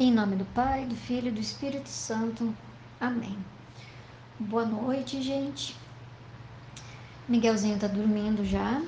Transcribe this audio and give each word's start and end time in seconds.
Em 0.00 0.12
nome 0.12 0.36
do 0.36 0.44
Pai, 0.44 0.84
do 0.84 0.94
Filho 0.94 1.26
e 1.26 1.32
do 1.32 1.40
Espírito 1.40 1.88
Santo. 1.88 2.54
Amém. 3.00 3.36
Boa 4.38 4.64
noite, 4.64 5.20
gente. 5.20 5.74
Miguelzinho 7.26 7.80
tá 7.80 7.88
dormindo 7.88 8.44
já 8.44 8.80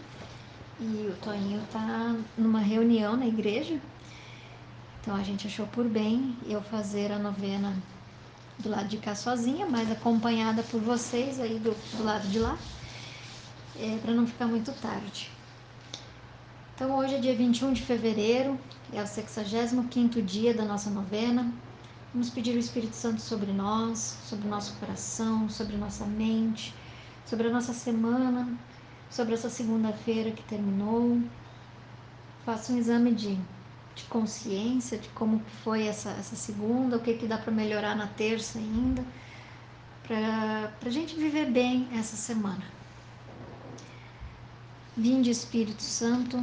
e 0.79 1.09
o 1.09 1.17
Toninho 1.21 1.61
tá 1.73 2.15
numa 2.39 2.61
reunião 2.61 3.17
na 3.17 3.27
igreja. 3.27 3.81
Então 5.01 5.17
a 5.17 5.23
gente 5.25 5.49
achou 5.49 5.67
por 5.67 5.85
bem 5.89 6.37
eu 6.47 6.63
fazer 6.63 7.11
a 7.11 7.19
novena 7.19 7.77
do 8.61 8.69
lado 8.69 8.87
de 8.87 8.99
cá 8.99 9.17
sozinha, 9.17 9.67
mas 9.67 9.91
acompanhada 9.91 10.63
por 10.63 10.81
vocês 10.81 11.41
aí 11.41 11.59
do, 11.59 11.73
do 11.97 12.05
lado 12.05 12.29
de 12.29 12.39
lá, 12.39 12.57
é, 13.77 13.99
para 14.01 14.15
não 14.15 14.29
ficar 14.29 14.47
muito 14.47 14.71
tarde. 14.81 15.29
Então 16.81 16.97
hoje 16.97 17.17
é 17.17 17.19
dia 17.19 17.37
21 17.37 17.75
de 17.75 17.83
fevereiro, 17.83 18.59
é 18.91 19.03
o 19.03 19.07
65 19.07 20.23
dia 20.23 20.55
da 20.55 20.65
nossa 20.65 20.89
novena. 20.89 21.53
Vamos 22.11 22.31
pedir 22.31 22.57
o 22.57 22.59
Espírito 22.59 22.97
Santo 22.97 23.21
sobre 23.21 23.53
nós, 23.53 24.17
sobre 24.25 24.47
o 24.47 24.51
nosso 24.51 24.73
coração, 24.79 25.47
sobre 25.51 25.77
nossa 25.77 26.07
mente, 26.07 26.75
sobre 27.27 27.49
a 27.49 27.51
nossa 27.51 27.75
semana, 27.75 28.49
sobre 29.11 29.35
essa 29.35 29.51
segunda-feira 29.51 30.31
que 30.31 30.43
terminou. 30.45 31.21
Faça 32.47 32.73
um 32.73 32.79
exame 32.79 33.13
de, 33.13 33.39
de 33.95 34.05
consciência 34.05 34.97
de 34.97 35.11
como 35.11 35.43
foi 35.63 35.87
essa, 35.87 36.09
essa 36.13 36.35
segunda, 36.35 36.97
o 36.97 37.01
que, 37.01 37.13
que 37.13 37.27
dá 37.27 37.37
para 37.37 37.53
melhorar 37.53 37.95
na 37.95 38.07
terça 38.07 38.59
ainda, 38.59 39.05
para 40.03 40.73
a 40.87 40.91
gente 40.91 41.15
viver 41.15 41.51
bem 41.51 41.87
essa 41.93 42.17
semana. 42.17 42.65
Vinde 44.97 45.31
Espírito 45.31 45.83
Santo, 45.83 46.43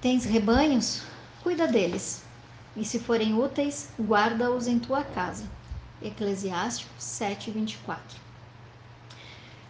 Tens 0.00 0.24
rebanhos? 0.24 1.02
Cuida 1.42 1.68
deles. 1.68 2.22
E 2.74 2.86
se 2.86 2.98
forem 2.98 3.38
úteis, 3.38 3.90
guarda-os 4.00 4.66
em 4.66 4.78
tua 4.78 5.04
casa. 5.04 5.44
Eclesiástico 6.00 6.90
7:24. 6.98 7.98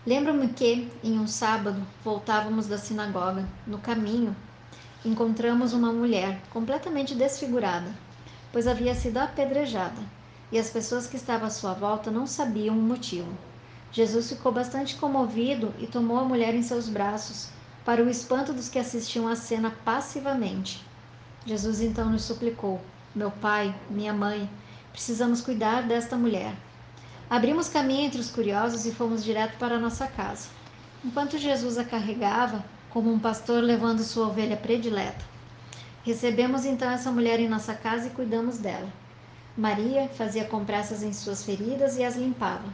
Lembro-me 0.06 0.46
que, 0.50 0.88
em 1.02 1.18
um 1.18 1.26
sábado, 1.26 1.84
voltávamos 2.04 2.68
da 2.68 2.78
sinagoga. 2.78 3.44
No 3.66 3.78
caminho, 3.78 4.36
encontramos 5.04 5.72
uma 5.72 5.92
mulher 5.92 6.40
completamente 6.50 7.12
desfigurada, 7.12 7.92
pois 8.52 8.68
havia 8.68 8.94
sido 8.94 9.18
apedrejada, 9.18 10.00
e 10.52 10.60
as 10.60 10.70
pessoas 10.70 11.08
que 11.08 11.16
estavam 11.16 11.48
à 11.48 11.50
sua 11.50 11.74
volta 11.74 12.08
não 12.08 12.28
sabiam 12.28 12.78
o 12.78 12.80
motivo. 12.80 13.36
Jesus 13.90 14.28
ficou 14.28 14.52
bastante 14.52 14.94
comovido 14.94 15.74
e 15.80 15.88
tomou 15.88 16.20
a 16.20 16.24
mulher 16.24 16.54
em 16.54 16.62
seus 16.62 16.88
braços 16.88 17.48
para 17.90 18.04
o 18.04 18.08
espanto 18.08 18.52
dos 18.52 18.68
que 18.68 18.78
assistiam 18.78 19.26
à 19.26 19.34
cena 19.34 19.74
passivamente. 19.84 20.80
Jesus 21.44 21.80
então 21.80 22.08
nos 22.08 22.22
suplicou: 22.22 22.80
Meu 23.12 23.32
pai, 23.32 23.74
minha 23.90 24.14
mãe, 24.14 24.48
precisamos 24.92 25.40
cuidar 25.40 25.82
desta 25.82 26.16
mulher. 26.16 26.54
Abrimos 27.28 27.68
caminho 27.68 28.02
entre 28.02 28.20
os 28.20 28.30
curiosos 28.30 28.86
e 28.86 28.92
fomos 28.92 29.24
direto 29.24 29.58
para 29.58 29.76
nossa 29.76 30.06
casa. 30.06 30.46
Enquanto 31.04 31.36
Jesus 31.36 31.78
a 31.78 31.84
carregava, 31.84 32.64
como 32.90 33.12
um 33.12 33.18
pastor 33.18 33.60
levando 33.60 34.04
sua 34.04 34.28
ovelha 34.28 34.56
predileta. 34.56 35.24
Recebemos 36.04 36.64
então 36.64 36.88
essa 36.92 37.10
mulher 37.10 37.40
em 37.40 37.48
nossa 37.48 37.74
casa 37.74 38.06
e 38.06 38.10
cuidamos 38.10 38.58
dela. 38.58 38.88
Maria 39.56 40.08
fazia 40.10 40.44
compressas 40.44 41.02
em 41.02 41.12
suas 41.12 41.42
feridas 41.42 41.96
e 41.96 42.04
as 42.04 42.14
limpava, 42.14 42.72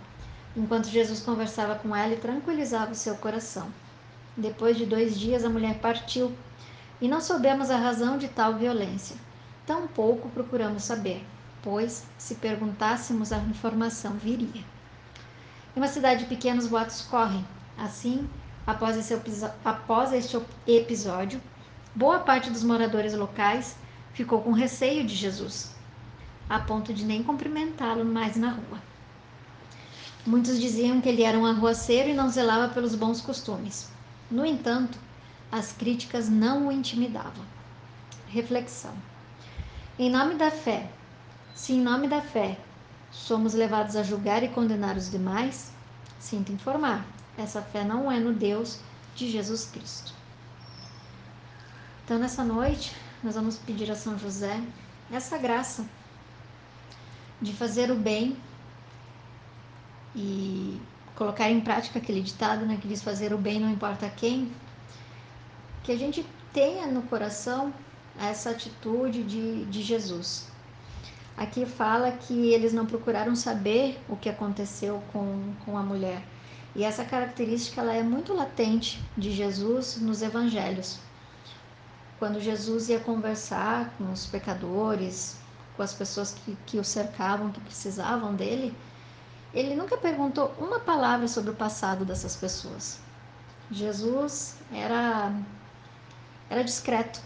enquanto 0.54 0.90
Jesus 0.90 1.20
conversava 1.20 1.74
com 1.76 1.96
ela 1.96 2.12
e 2.12 2.18
tranquilizava 2.18 2.92
o 2.92 2.94
seu 2.94 3.14
coração. 3.14 3.72
Depois 4.36 4.76
de 4.76 4.84
dois 4.84 5.18
dias, 5.18 5.44
a 5.44 5.48
mulher 5.48 5.78
partiu 5.78 6.30
e 7.00 7.08
não 7.08 7.22
soubemos 7.22 7.70
a 7.70 7.78
razão 7.78 8.18
de 8.18 8.28
tal 8.28 8.54
violência. 8.54 9.16
Tampouco 9.64 10.28
procuramos 10.28 10.82
saber, 10.82 11.24
pois, 11.62 12.04
se 12.18 12.34
perguntássemos, 12.34 13.32
a 13.32 13.38
informação 13.38 14.12
viria. 14.12 14.62
Em 15.74 15.80
uma 15.80 15.88
cidade 15.88 16.26
pequena, 16.26 16.60
os 16.60 16.66
boatos 16.66 17.00
correm. 17.02 17.46
Assim, 17.78 18.28
após, 18.66 18.96
esse, 18.96 19.18
após 19.64 20.12
este 20.12 20.38
episódio, 20.66 21.40
boa 21.94 22.18
parte 22.18 22.50
dos 22.50 22.62
moradores 22.62 23.14
locais 23.14 23.74
ficou 24.12 24.42
com 24.42 24.52
receio 24.52 25.04
de 25.04 25.14
Jesus, 25.14 25.74
a 26.48 26.58
ponto 26.58 26.92
de 26.92 27.04
nem 27.04 27.22
cumprimentá-lo 27.22 28.04
mais 28.04 28.36
na 28.36 28.50
rua. 28.50 28.82
Muitos 30.26 30.60
diziam 30.60 31.00
que 31.00 31.08
ele 31.08 31.22
era 31.22 31.38
um 31.38 31.46
arruaceiro 31.46 32.10
e 32.10 32.14
não 32.14 32.28
zelava 32.28 32.72
pelos 32.74 32.94
bons 32.94 33.20
costumes. 33.20 33.95
No 34.30 34.44
entanto, 34.44 34.98
as 35.50 35.72
críticas 35.72 36.28
não 36.28 36.68
o 36.68 36.72
intimidavam. 36.72 37.44
Reflexão. 38.28 38.94
Em 39.98 40.10
nome 40.10 40.34
da 40.34 40.50
fé, 40.50 40.90
se 41.54 41.72
em 41.72 41.80
nome 41.80 42.08
da 42.08 42.20
fé 42.20 42.58
somos 43.10 43.54
levados 43.54 43.96
a 43.96 44.02
julgar 44.02 44.42
e 44.42 44.48
condenar 44.48 44.96
os 44.96 45.10
demais, 45.10 45.72
sinto 46.18 46.52
informar, 46.52 47.06
essa 47.38 47.62
fé 47.62 47.84
não 47.84 48.10
é 48.10 48.18
no 48.18 48.32
Deus 48.32 48.80
de 49.14 49.30
Jesus 49.30 49.64
Cristo. 49.66 50.12
Então, 52.04 52.18
nessa 52.18 52.44
noite, 52.44 52.94
nós 53.22 53.34
vamos 53.34 53.56
pedir 53.56 53.90
a 53.90 53.96
São 53.96 54.18
José 54.18 54.60
essa 55.10 55.38
graça 55.38 55.84
de 57.40 57.52
fazer 57.52 57.90
o 57.90 57.96
bem 57.96 58.36
e 60.14 60.80
colocar 61.16 61.50
em 61.50 61.60
prática 61.60 61.98
aquele 61.98 62.20
ditado 62.20 62.64
né, 62.66 62.78
que 62.80 62.86
diz 62.86 63.02
fazer 63.02 63.32
o 63.32 63.38
bem 63.38 63.58
não 63.58 63.70
importa 63.70 64.08
quem, 64.08 64.52
que 65.82 65.90
a 65.90 65.96
gente 65.96 66.24
tenha 66.52 66.86
no 66.86 67.02
coração 67.02 67.72
essa 68.20 68.50
atitude 68.50 69.22
de, 69.22 69.64
de 69.66 69.82
Jesus. 69.82 70.48
Aqui 71.36 71.66
fala 71.66 72.12
que 72.12 72.50
eles 72.50 72.72
não 72.72 72.86
procuraram 72.86 73.36
saber 73.36 74.00
o 74.08 74.16
que 74.16 74.28
aconteceu 74.28 75.02
com, 75.12 75.52
com 75.64 75.76
a 75.76 75.82
mulher. 75.82 76.22
E 76.74 76.82
essa 76.82 77.04
característica 77.04 77.80
ela 77.80 77.94
é 77.94 78.02
muito 78.02 78.32
latente 78.34 79.02
de 79.16 79.30
Jesus 79.30 79.98
nos 80.00 80.22
evangelhos. 80.22 80.98
Quando 82.18 82.40
Jesus 82.40 82.88
ia 82.88 82.98
conversar 82.98 83.94
com 83.98 84.10
os 84.10 84.26
pecadores, 84.26 85.38
com 85.76 85.82
as 85.82 85.92
pessoas 85.92 86.32
que, 86.32 86.56
que 86.64 86.78
o 86.78 86.84
cercavam, 86.84 87.50
que 87.50 87.60
precisavam 87.60 88.34
dele, 88.34 88.74
ele 89.56 89.74
nunca 89.74 89.96
perguntou 89.96 90.54
uma 90.58 90.78
palavra 90.78 91.26
sobre 91.26 91.50
o 91.50 91.54
passado 91.54 92.04
dessas 92.04 92.36
pessoas. 92.36 93.00
Jesus 93.70 94.56
era 94.70 95.32
era 96.50 96.62
discreto. 96.62 97.20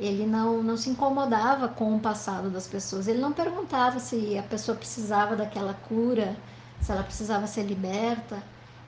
Ele 0.00 0.26
não, 0.26 0.62
não 0.62 0.76
se 0.76 0.88
incomodava 0.90 1.68
com 1.68 1.94
o 1.94 2.00
passado 2.00 2.50
das 2.50 2.66
pessoas. 2.66 3.06
Ele 3.06 3.20
não 3.20 3.32
perguntava 3.32 4.00
se 4.00 4.36
a 4.38 4.42
pessoa 4.42 4.76
precisava 4.76 5.36
daquela 5.36 5.74
cura, 5.74 6.36
se 6.80 6.90
ela 6.90 7.04
precisava 7.04 7.46
ser 7.46 7.64
liberta 7.64 8.42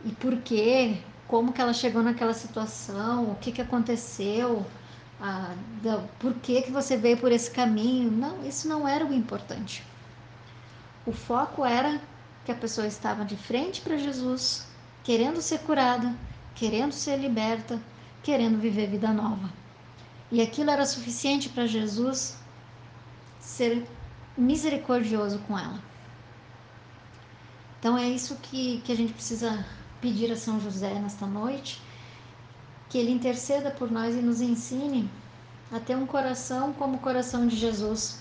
e 0.05 0.11
por 0.11 0.37
quê, 0.39 0.99
como 1.29 1.53
que 1.53 1.61
ela 1.61 1.73
chegou 1.73 2.03
naquela 2.03 2.35
situação, 2.35 3.31
o 3.31 3.37
que, 3.37 3.53
que 3.53 3.63
aconteceu, 3.63 4.65
por 6.19 6.35
que, 6.35 6.63
que 6.63 6.71
você 6.71 6.97
veio 6.97 7.19
por 7.19 7.31
esse 7.31 7.51
caminho. 7.51 8.11
Não, 8.11 8.45
isso 8.45 8.67
não 8.67 8.89
era 8.89 9.05
o 9.05 9.13
importante. 9.13 9.85
O 11.07 11.13
foco 11.13 11.65
era 11.65 12.01
que 12.45 12.53
a 12.53 12.55
pessoa 12.55 12.87
estava 12.87 13.25
de 13.25 13.37
frente 13.37 13.81
para 13.81 13.97
Jesus, 13.97 14.67
querendo 15.03 15.41
ser 15.41 15.61
curada, 15.61 16.15
querendo 16.55 16.93
ser 16.93 17.17
liberta, 17.17 17.81
querendo 18.23 18.59
viver 18.59 18.89
vida 18.89 19.13
nova. 19.13 19.51
E 20.31 20.41
aquilo 20.41 20.71
era 20.71 20.85
suficiente 20.85 21.49
para 21.49 21.67
Jesus 21.67 22.37
ser 23.41 23.87
misericordioso 24.37 25.39
com 25.41 25.59
ela. 25.59 25.81
Então 27.79 27.97
é 27.97 28.09
isso 28.09 28.37
que, 28.37 28.81
que 28.81 28.93
a 28.93 28.97
gente 28.97 29.13
precisa 29.13 29.65
pedir 30.01 30.33
a 30.33 30.37
São 30.37 30.61
José 30.61 30.95
nesta 30.95 31.27
noite, 31.27 31.81
que 32.89 32.99
ele 32.99 33.11
interceda 33.11 33.71
por 33.71 33.91
nós 33.91 34.15
e 34.15 34.23
nos 34.23 34.41
ensine 34.41 35.11
a 35.73 35.79
ter 35.79 35.97
um 35.97 36.07
coração 36.07 36.73
como 36.73 36.97
o 36.97 37.01
coração 37.01 37.47
de 37.47 37.57
Jesus, 37.57 38.21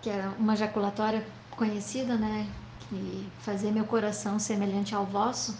que 0.00 0.10
é 0.10 0.28
uma 0.38 0.56
jaculatória 0.56 1.26
conhecida, 1.58 2.16
né? 2.16 2.46
Que 2.88 3.28
fazer 3.40 3.70
meu 3.72 3.84
coração 3.84 4.38
semelhante 4.38 4.94
ao 4.94 5.04
vosso. 5.04 5.58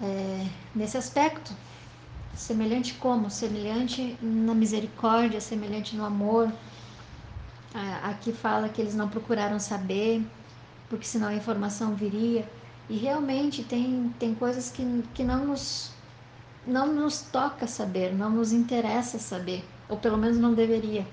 É, 0.00 0.46
nesse 0.74 0.96
aspecto, 0.96 1.52
Semelhante 2.38 2.94
como? 2.94 3.28
Semelhante 3.28 4.16
na 4.22 4.54
misericórdia, 4.54 5.40
semelhante 5.40 5.96
no 5.96 6.04
amor. 6.04 6.52
Aqui 8.04 8.32
fala 8.32 8.68
que 8.68 8.80
eles 8.80 8.94
não 8.94 9.08
procuraram 9.08 9.58
saber, 9.58 10.24
porque 10.88 11.04
senão 11.04 11.26
a 11.26 11.34
informação 11.34 11.96
viria. 11.96 12.48
E 12.88 12.96
realmente 12.96 13.64
tem, 13.64 14.14
tem 14.20 14.36
coisas 14.36 14.70
que, 14.70 15.02
que 15.14 15.24
não, 15.24 15.46
nos, 15.46 15.90
não 16.64 16.94
nos 16.94 17.22
toca 17.22 17.66
saber, 17.66 18.14
não 18.14 18.30
nos 18.30 18.52
interessa 18.52 19.18
saber, 19.18 19.64
ou 19.88 19.98
pelo 19.98 20.16
menos 20.16 20.38
não 20.38 20.54
deveria. 20.54 21.04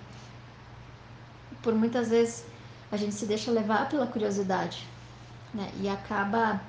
Por 1.61 1.73
muitas 1.73 2.09
vezes 2.09 2.45
a 2.91 2.97
gente 2.97 3.15
se 3.15 3.25
deixa 3.25 3.51
levar 3.51 3.89
pela 3.89 4.07
curiosidade 4.07 4.87
né? 5.53 5.71
e 5.81 5.89
acaba 5.89 6.61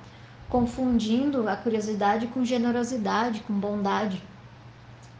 confundindo 0.49 1.47
a 1.47 1.55
curiosidade 1.55 2.27
com 2.27 2.43
generosidade, 2.43 3.41
com 3.41 3.53
bondade. 3.53 4.23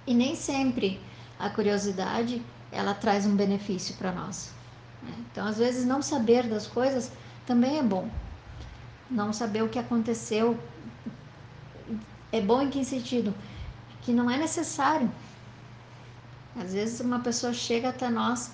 E 0.05 0.13
nem 0.13 0.35
sempre 0.35 0.99
a 1.37 1.49
curiosidade 1.49 2.41
ela 2.71 2.93
traz 2.93 3.25
um 3.25 3.35
benefício 3.35 3.95
para 3.95 4.11
nós. 4.11 4.51
Né? 5.03 5.13
Então, 5.31 5.45
às 5.47 5.57
vezes, 5.57 5.85
não 5.85 6.01
saber 6.01 6.47
das 6.47 6.67
coisas 6.67 7.11
também 7.45 7.77
é 7.77 7.83
bom. 7.83 8.09
Não 9.09 9.31
saber 9.31 9.63
o 9.63 9.69
que 9.69 9.79
aconteceu 9.79 10.57
é 12.31 12.41
bom 12.41 12.61
em 12.61 12.69
que 12.69 12.83
sentido? 12.83 13.33
Que 14.01 14.11
não 14.11 14.29
é 14.29 14.37
necessário. 14.37 15.09
Às 16.59 16.73
vezes, 16.73 16.99
uma 16.99 17.19
pessoa 17.19 17.53
chega 17.53 17.89
até 17.89 18.09
nós 18.09 18.51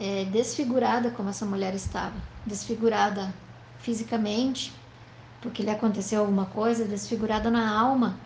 é, 0.00 0.24
desfigurada, 0.24 1.10
como 1.10 1.30
essa 1.30 1.46
mulher 1.46 1.74
estava 1.74 2.14
desfigurada 2.44 3.34
fisicamente, 3.78 4.72
porque 5.40 5.62
lhe 5.62 5.70
aconteceu 5.70 6.20
alguma 6.20 6.46
coisa, 6.46 6.84
desfigurada 6.84 7.50
na 7.50 7.70
alma. 7.70 8.18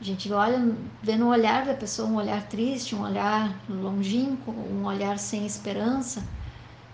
A 0.00 0.04
gente 0.04 0.32
olha, 0.32 0.74
vê 1.02 1.16
no 1.16 1.28
olhar 1.28 1.66
da 1.66 1.74
pessoa 1.74 2.08
um 2.08 2.16
olhar 2.16 2.42
triste, 2.48 2.94
um 2.94 3.02
olhar 3.02 3.54
longínquo, 3.68 4.50
um 4.50 4.86
olhar 4.86 5.18
sem 5.18 5.44
esperança. 5.44 6.24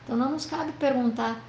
Então 0.02 0.16
não 0.16 0.32
nos 0.32 0.46
cabe 0.46 0.72
perguntar 0.72 1.40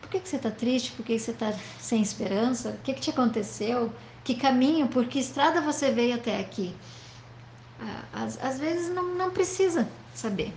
por 0.00 0.10
que, 0.10 0.20
que 0.20 0.28
você 0.28 0.36
está 0.36 0.50
triste, 0.50 0.92
por 0.92 1.04
que, 1.04 1.14
que 1.14 1.18
você 1.18 1.30
está 1.30 1.52
sem 1.78 2.02
esperança, 2.02 2.70
o 2.70 2.78
que, 2.82 2.94
que 2.94 3.00
te 3.00 3.10
aconteceu, 3.10 3.92
que 4.22 4.34
caminho, 4.34 4.88
por 4.88 5.06
que 5.06 5.18
estrada 5.18 5.60
você 5.60 5.90
veio 5.90 6.14
até 6.14 6.38
aqui. 6.38 6.74
Às, 8.12 8.42
às 8.42 8.58
vezes 8.58 8.94
não, 8.94 9.14
não 9.14 9.30
precisa 9.30 9.88
saber. 10.14 10.52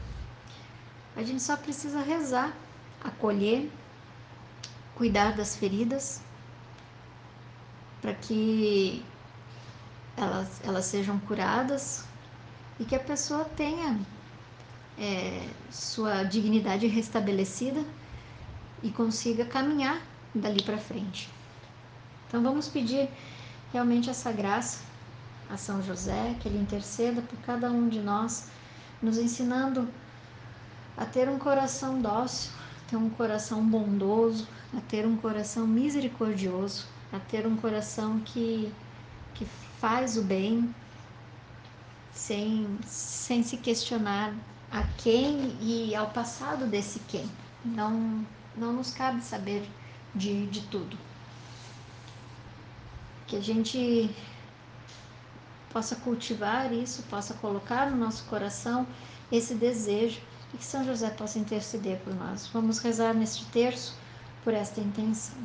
A 1.16 1.24
gente 1.24 1.42
só 1.42 1.58
precisa 1.58 2.02
rezar, 2.02 2.54
acolher, 3.04 3.70
cuidar 4.96 5.36
das 5.36 5.56
feridas, 5.56 6.22
para 8.02 8.14
que 8.14 9.04
elas, 10.16 10.62
elas 10.64 10.86
sejam 10.86 11.20
curadas 11.20 12.06
e 12.80 12.86
que 12.86 12.96
a 12.96 13.00
pessoa 13.00 13.46
tenha 13.46 14.00
é, 14.98 15.48
sua 15.72 16.24
dignidade 16.24 16.88
restabelecida 16.88 17.84
e 18.84 18.90
consiga 18.90 19.46
caminhar 19.46 20.02
dali 20.34 20.64
para 20.64 20.78
frente. 20.78 21.30
Então 22.28 22.44
vamos 22.44 22.68
pedir 22.68 23.10
realmente 23.74 24.10
essa 24.10 24.32
graça 24.32 24.80
a 25.50 25.58
São 25.58 25.82
José, 25.82 26.36
que 26.40 26.48
ele 26.48 26.60
interceda 26.60 27.22
por 27.22 27.38
cada 27.40 27.72
um 27.72 27.90
de 27.90 28.00
nós, 28.00 28.50
nos 29.02 29.18
ensinando 29.18 29.90
a 31.00 31.06
ter 31.06 31.30
um 31.30 31.40
coração 31.40 32.02
dócil, 32.02 32.52
a 32.86 32.90
ter 32.90 32.98
um 32.98 33.10
coração 33.10 33.66
bondoso, 33.66 34.46
a 34.78 34.82
ter 34.82 35.08
um 35.08 35.16
coração 35.16 35.66
misericordioso, 35.66 36.86
a 37.14 37.20
ter 37.20 37.48
um 37.48 37.56
coração 37.56 38.20
que, 38.20 38.72
que 39.34 39.46
faz 39.80 40.18
o 40.18 40.22
bem 40.24 40.76
sem, 42.12 42.78
sem 42.86 43.42
se 43.44 43.56
questionar 43.56 44.34
a 44.70 44.84
quem 44.98 45.58
e 45.62 45.96
ao 45.96 46.10
passado 46.10 46.68
desse 46.68 47.00
quem. 47.08 47.32
Não, 47.64 48.26
não 48.54 48.74
nos 48.74 48.94
cabe 48.94 49.22
saber 49.22 49.64
de, 50.14 50.48
de 50.48 50.62
tudo. 50.68 50.98
Que 53.26 53.38
a 53.38 53.42
gente 53.42 54.14
possa 55.72 55.96
cultivar 55.96 56.74
isso, 56.74 57.04
possa 57.04 57.34
colocar 57.36 57.90
no 57.90 57.96
nosso 57.96 58.26
coração 58.26 58.86
esse 59.32 59.54
desejo 59.54 60.20
e 60.54 60.58
que 60.58 60.66
São 60.66 60.84
José 60.84 61.10
possa 61.10 61.40
interceder 61.40 62.00
por 62.00 62.14
nós. 62.16 62.48
Vamos 62.48 62.80
rezar 62.80 63.14
neste 63.14 63.46
terço 63.46 63.96
por 64.44 64.54
esta 64.54 64.82
intenção. 64.82 65.38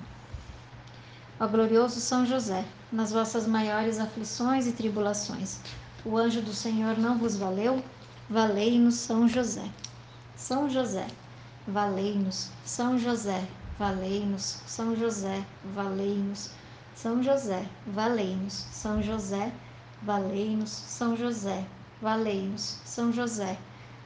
Ó 1.41 1.47
glorioso 1.47 2.01
São 2.01 2.25
José, 2.25 2.65
nas 2.93 3.12
vossas 3.12 3.47
maiores 3.47 3.99
aflições 3.99 4.67
e 4.67 4.73
tribulações, 4.73 5.59
o 6.05 6.17
anjo 6.17 6.41
do 6.43 6.53
Senhor 6.53 6.97
não 6.99 7.19
vos 7.19 7.37
valeu? 7.37 7.83
Valei-nos, 8.29 8.95
São 8.95 9.27
José. 9.29 9.69
São 10.37 10.69
José, 10.69 11.06
valei-nos. 11.67 12.51
São 12.65 12.99
José, 12.99 13.43
valei-nos. 13.79 14.61
São 14.67 14.95
José, 14.95 15.45
valei-nos. 15.75 16.51
São 16.95 17.23
José, 17.23 17.67
valei-nos. 17.87 18.67
São 18.73 19.03
José, 19.03 19.53
valei-nos. 20.03 20.12
São 20.12 20.37
José, 20.37 20.47
valei-nos. 20.65 20.71
São 20.71 21.17
José, 21.17 21.65
valei-nos. 22.01 22.79
São 22.85 23.12
José, 23.12 23.59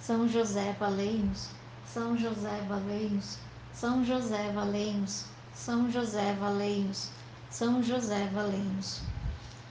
São 0.00 0.26
José, 0.26 0.74
valei-nos. 0.80 1.50
São 1.86 2.16
José, 2.16 2.64
valei-nos. 2.66 3.36
São 3.74 4.04
José, 4.04 4.50
valei-nos. 4.52 5.26
São 5.54 5.90
José, 5.90 6.34
valei-nos. 6.40 7.10
São 7.50 7.82
José, 7.82 8.30
valei-nos. 8.32 9.02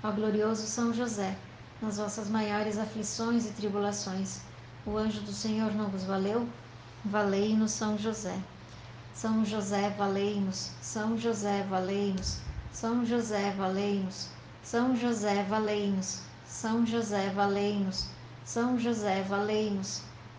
Ó 0.03 0.11
glorioso 0.11 0.67
São 0.67 0.93
José, 0.93 1.35
nas 1.81 1.97
vossas 1.97 2.29
maiores 2.29 2.77
aflições 2.77 3.47
e 3.47 3.51
tribulações. 3.53 4.41
O 4.85 4.97
anjo 4.97 5.21
do 5.21 5.33
Senhor 5.33 5.73
não 5.73 5.89
vos 5.89 6.03
valeu? 6.03 6.47
Valei-nos, 7.03 7.71
São 7.71 7.97
José. 7.97 8.37
São 9.15 9.43
José, 9.43 9.89
valei-nos. 9.97 10.71
São 10.79 11.17
José, 11.17 11.63
valei-nos. 11.63 12.37
São 12.71 13.05
José, 13.05 13.51
valei-nos. 13.57 14.29
São 14.63 14.95
José, 14.95 15.43
valei-nos. 15.43 16.21
São 16.45 16.85
José, 16.85 17.29
valei-nos. 17.31 18.05
São 18.45 18.79
José, 18.79 19.23
valei-nos. 19.23 20.08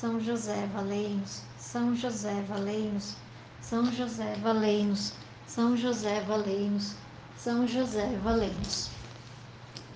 São 0.00 0.20
José, 0.20 0.68
valei-nos. 0.72 1.42
São 1.58 1.92
José, 1.92 2.44
valei-nos. 2.48 3.16
São 3.60 3.84
José, 3.92 4.36
valei-nos. 4.40 5.12
São 5.44 5.76
José, 5.76 6.20
valei-nos. 6.20 6.94
São 7.36 7.66
José, 7.66 8.16
valei-nos. 8.22 8.90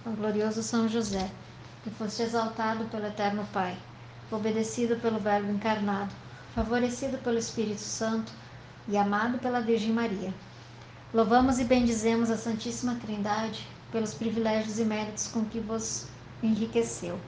Glorioso 0.05 0.61
São 0.61 0.89
José, 0.89 1.31
que 1.85 1.91
foste 1.91 2.21
exaltado 2.25 2.85
pelo 2.87 3.07
Eterno 3.07 3.47
Pai, 3.53 3.79
obedecido 4.29 4.97
pelo 4.97 5.21
Verbo 5.21 5.53
encarnado, 5.53 6.13
favorecido 6.53 7.17
pelo 7.19 7.39
Espírito 7.39 7.83
Santo 7.83 8.33
e 8.89 8.97
amado 8.97 9.39
pela 9.39 9.61
Virgem 9.61 9.93
Maria. 9.93 10.35
Louvamos 11.15 11.61
e 11.61 11.65
bendizemos 11.65 12.29
a 12.29 12.37
Santíssima 12.37 12.97
Trindade 12.97 13.69
pelos 13.93 14.15
privilégios 14.15 14.81
e 14.81 14.85
méritos 14.85 15.29
com 15.29 15.45
que 15.45 15.61
vos 15.61 16.09
enriqueceu. 16.43 17.21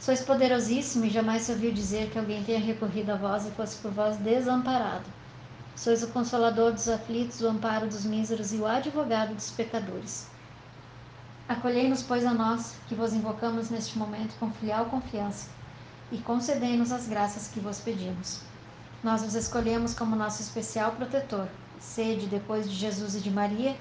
Sois 0.00 0.20
poderosíssimo 0.20 1.04
e 1.06 1.10
jamais 1.10 1.42
se 1.42 1.52
ouviu 1.52 1.72
dizer 1.72 2.10
que 2.10 2.18
alguém 2.18 2.44
tenha 2.44 2.60
recorrido 2.60 3.10
a 3.10 3.16
vós 3.16 3.46
e 3.46 3.50
fosse 3.50 3.76
por 3.78 3.90
vós 3.90 4.16
desamparado. 4.16 5.04
Sois 5.74 6.02
o 6.02 6.08
consolador 6.08 6.72
dos 6.72 6.88
aflitos, 6.88 7.40
o 7.40 7.48
amparo 7.48 7.86
dos 7.86 8.04
míseros 8.04 8.52
e 8.52 8.56
o 8.56 8.66
advogado 8.66 9.34
dos 9.34 9.50
pecadores. 9.50 10.28
Acolhei-nos, 11.48 12.02
pois, 12.02 12.24
a 12.24 12.32
nós, 12.32 12.76
que 12.88 12.94
vos 12.94 13.12
invocamos 13.12 13.70
neste 13.70 13.98
momento 13.98 14.38
com 14.38 14.52
filial 14.52 14.86
confiança, 14.86 15.48
e 16.12 16.18
concedei-nos 16.18 16.92
as 16.92 17.08
graças 17.08 17.48
que 17.48 17.58
vos 17.58 17.80
pedimos. 17.80 18.40
Nós 19.02 19.22
vos 19.22 19.34
escolhemos 19.34 19.94
como 19.94 20.16
nosso 20.16 20.42
especial 20.42 20.92
protetor. 20.92 21.48
Sede, 21.80 22.26
depois 22.26 22.68
de 22.68 22.74
Jesus 22.74 23.14
e 23.14 23.20
de 23.20 23.30
Maria, 23.30 23.76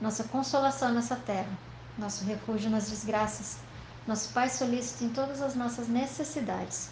nossa 0.00 0.24
consolação 0.24 0.92
nessa 0.92 1.16
terra, 1.16 1.50
nosso 1.98 2.24
refúgio 2.24 2.70
nas 2.70 2.88
desgraças, 2.88 3.58
nosso 4.06 4.32
Pai 4.32 4.48
solícito 4.48 5.04
em 5.04 5.10
todas 5.10 5.42
as 5.42 5.54
nossas 5.54 5.88
necessidades. 5.88 6.90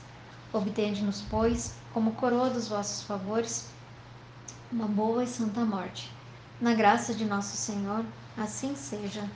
Obtende-nos, 0.52 1.22
pois, 1.30 1.74
como 1.92 2.12
coroa 2.12 2.50
dos 2.50 2.68
vossos 2.68 3.02
favores, 3.02 3.68
uma 4.70 4.86
boa 4.86 5.24
e 5.24 5.26
santa 5.26 5.64
morte. 5.64 6.12
Na 6.60 6.74
graça 6.74 7.14
de 7.14 7.24
nosso 7.24 7.56
Senhor, 7.56 8.04
assim 8.36 8.74
seja. 8.74 9.28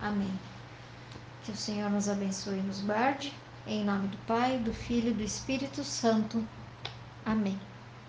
Amém. 0.00 0.32
Que 1.44 1.52
o 1.52 1.56
Senhor 1.56 1.90
nos 1.90 2.08
abençoe 2.08 2.58
e 2.58 2.62
nos 2.62 2.80
guarde. 2.82 3.32
Em 3.66 3.84
nome 3.84 4.08
do 4.08 4.16
Pai, 4.26 4.58
do 4.58 4.72
Filho 4.72 5.10
e 5.10 5.14
do 5.14 5.22
Espírito 5.22 5.84
Santo. 5.84 6.46
Amém. 7.24 7.58